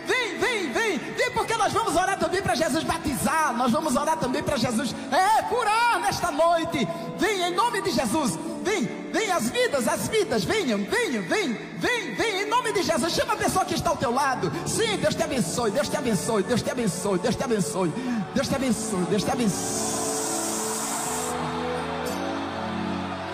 [1.33, 5.43] Porque nós vamos orar também para Jesus batizar, nós vamos orar também para Jesus, é,
[5.43, 6.87] curar nesta noite.
[7.19, 12.15] Vem em nome de Jesus, vem, vem as vidas, as vidas, venham, venham, vem, vem,
[12.15, 13.13] vem, em nome de Jesus.
[13.13, 14.53] Chama a pessoa que está ao teu lado.
[14.67, 17.93] Sim, Deus te abençoe, Deus te abençoe, Deus te abençoe, Deus te abençoe,
[18.35, 20.03] Deus te abençoe, Deus te abençoe.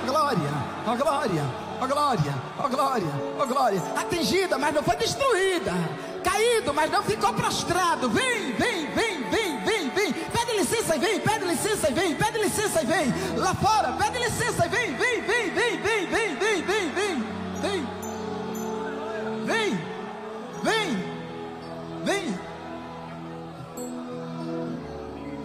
[0.07, 0.51] Glória,
[0.87, 1.45] a glória,
[1.81, 3.83] a glória, a glória, a glória.
[3.97, 5.73] Atingida, mas não foi destruída.
[6.29, 8.11] Caído, mas não ficou prostrado.
[8.11, 10.13] Vem, vem, vem, vem, vem, vem.
[10.13, 13.15] Pede licença e vem, pede licença e vem, pede licença e vem.
[13.37, 17.25] Lá fora, pede licença e vem, vem, vem, vem, vem, vem, vem, vem, vem,
[17.63, 17.87] vem.
[19.47, 19.79] Vem,
[20.63, 21.05] vem,
[22.05, 22.39] vem.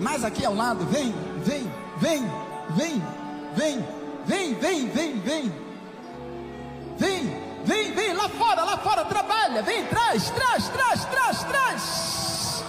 [0.01, 1.15] Mais aqui ao lado, vem,
[1.45, 2.29] vem, vem,
[2.75, 3.03] vem,
[3.55, 3.88] vem,
[4.25, 5.63] vem, vem, vem, vem.
[6.97, 12.64] Vem, vem, vem, lá fora, lá fora, trabalha, vem, traz, traz, traz, traz, traz.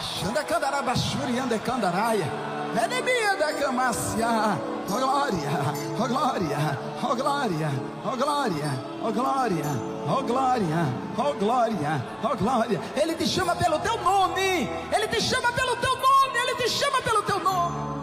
[0.00, 2.30] Xanda candarabachuri, ande candaraia.
[2.82, 4.58] Enemia da camacia.
[4.86, 5.50] Oh glória,
[5.98, 7.70] oh glória, oh glória,
[8.04, 8.70] oh glória,
[9.02, 9.64] oh glória,
[10.08, 10.86] oh glória,
[11.16, 12.80] oh glória, oh glória.
[12.96, 14.68] Ele te chama pelo teu nome.
[14.92, 16.38] Ele te chama pelo teu nome.
[16.38, 17.94] Ele te chama pelo teu nome.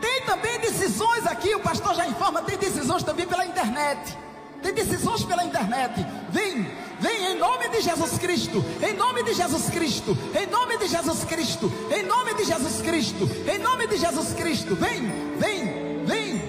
[0.00, 4.18] Tem também decisões aqui, o pastor já informa, tem decisões também pela internet.
[4.62, 6.06] Tem decisões pela internet.
[6.30, 6.66] Vem,
[7.00, 8.64] vem em nome de Jesus Cristo.
[8.82, 10.16] Em nome de Jesus Cristo.
[10.34, 11.72] Em nome de Jesus Cristo.
[11.90, 13.30] Em nome de Jesus Cristo.
[13.50, 14.74] Em nome de Jesus Cristo.
[14.76, 15.02] Vem,
[15.38, 16.42] vem, vem,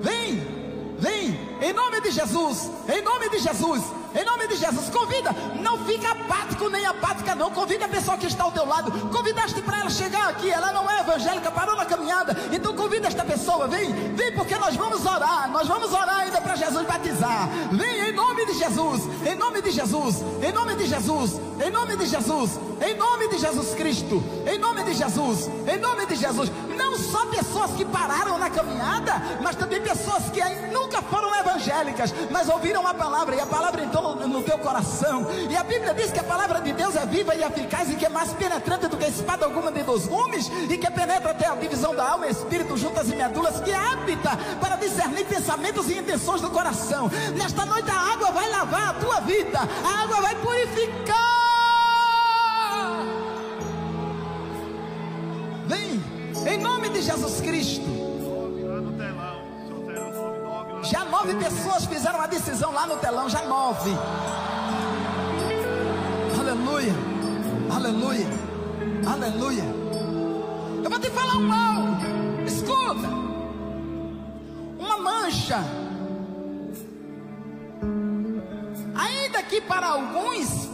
[0.00, 0.60] vem.
[1.00, 3.82] Vem, em nome de Jesus, em nome de Jesus,
[4.14, 5.30] em nome de Jesus, convida,
[5.60, 7.50] não fica apático nem apática, não.
[7.50, 8.90] Convida a pessoa que está ao teu lado.
[9.08, 12.36] Convidaste para ela chegar aqui, ela não é evangélica, parou na caminhada.
[12.52, 16.56] Então convida esta pessoa, vem, vem, porque nós vamos orar, nós vamos orar ainda para
[16.56, 17.48] Jesus batizar.
[17.72, 21.96] Vem em nome de Jesus, em nome de Jesus, em nome de Jesus, em nome
[21.96, 26.50] de Jesus, em nome de Jesus Cristo, em nome de Jesus, em nome de Jesus.
[26.80, 29.12] Não só pessoas que pararam na caminhada,
[29.42, 30.40] mas também pessoas que
[30.72, 35.26] nunca foram evangélicas, mas ouviram a palavra e a palavra entrou no, teu coração.
[35.50, 38.06] E a Bíblia diz que a palavra de Deus é viva e eficaz e que
[38.06, 41.54] é mais penetrante do que espada alguma de dois gumes e que penetra até a
[41.54, 46.40] divisão da alma e espírito, juntas e medulas, que hábita para discernir pensamentos e intenções
[46.40, 47.10] do coração.
[47.36, 51.49] Nesta noite a água vai lavar a tua vida, a água vai purificar.
[56.46, 57.84] Em nome de Jesus Cristo.
[60.82, 63.90] Já nove pessoas fizeram a decisão lá no telão, já nove.
[66.38, 66.94] Aleluia,
[67.70, 68.26] aleluia,
[69.06, 69.64] aleluia.
[70.82, 72.00] Eu vou te falar um algo.
[72.46, 73.08] Escuta.
[74.78, 75.58] Uma mancha.
[78.94, 80.69] Ainda que para alguns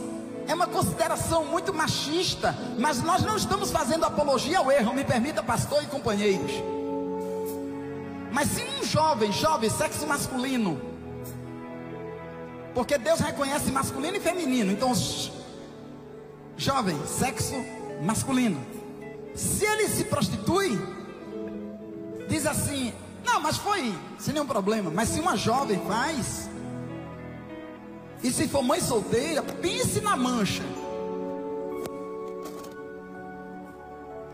[0.47, 5.43] é uma consideração muito machista, mas nós não estamos fazendo apologia ao erro, me permita,
[5.43, 6.53] pastor e companheiros.
[8.33, 10.81] Mas se um jovem, jovem, sexo masculino,
[12.75, 14.93] porque Deus reconhece masculino e feminino, então,
[16.57, 17.55] jovem, sexo
[18.03, 18.61] masculino,
[19.35, 20.79] se ele se prostitui,
[22.29, 22.93] diz assim:
[23.25, 24.91] não, mas foi sem nenhum problema.
[24.91, 26.49] Mas se uma jovem faz,
[28.23, 30.63] e se for mãe solteira, pense na mancha.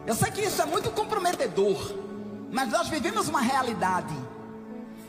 [0.06, 1.94] Eu sei que isso é muito comprometedor,
[2.50, 4.14] mas nós vivemos uma realidade.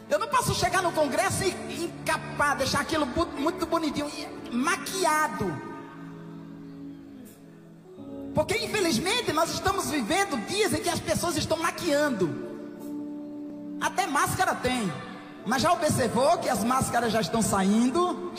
[0.09, 4.09] Eu não posso chegar no congresso e encapar, deixar aquilo muito bonitinho,
[4.51, 5.73] maquiado.
[8.35, 12.29] Porque infelizmente nós estamos vivendo dias em que as pessoas estão maquiando.
[13.79, 14.91] Até máscara tem.
[15.45, 18.31] Mas já observou que as máscaras já estão saindo?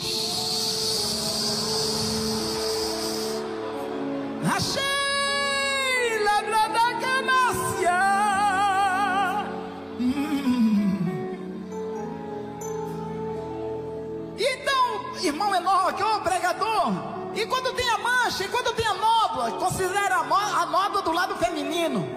[4.55, 4.95] Achei
[14.37, 16.93] Então, irmão Enoque, ô pregador,
[17.35, 21.35] e quando tem a mancha, e quando tem a nódoa, considera a nódoa do lado
[21.35, 22.07] feminino.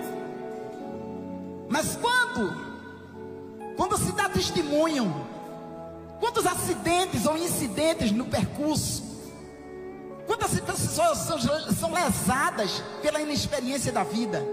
[1.68, 2.68] Mas quando
[4.39, 5.26] testemunho,
[6.20, 9.03] quantos acidentes ou incidentes no percurso,
[10.28, 11.39] quantas pessoas são,
[11.74, 14.47] são lesadas pela inexperiência da vida.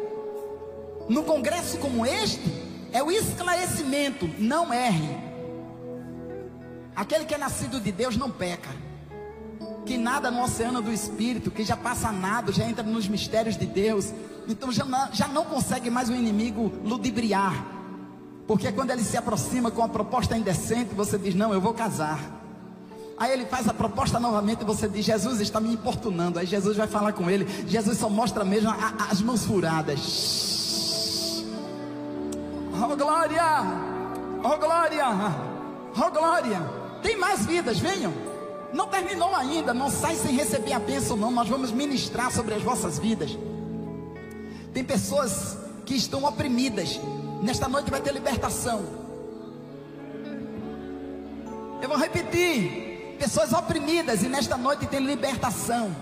[1.07, 2.51] No congresso como este,
[2.91, 5.23] é o esclarecimento, não erre.
[6.95, 8.69] Aquele que é nascido de Deus não peca.
[9.85, 13.67] que nada no oceano do Espírito, que já passa nada, já entra nos mistérios de
[13.67, 14.11] Deus.
[14.47, 17.53] Então já não, já não consegue mais o inimigo ludibriar.
[18.47, 22.19] Porque quando ele se aproxima com a proposta indecente, você diz: Não, eu vou casar.
[23.17, 26.37] Aí ele faz a proposta novamente e você diz: Jesus está me importunando.
[26.37, 27.47] Aí Jesus vai falar com ele.
[27.67, 31.43] Jesus só mostra mesmo a, as mãos furadas.
[32.73, 33.41] Oh glória!
[34.43, 35.05] Oh glória!
[35.97, 36.61] Oh glória!
[37.01, 38.13] Tem mais vidas, venham.
[38.73, 41.31] Não terminou ainda, não sai sem receber a bênção, não.
[41.31, 43.37] Nós vamos ministrar sobre as vossas vidas.
[44.73, 46.99] Tem pessoas que estão oprimidas.
[47.45, 48.83] Nesta noite vai ter libertação.
[51.79, 55.95] Eu vou repetir pessoas oprimidas e nesta noite tem libertação.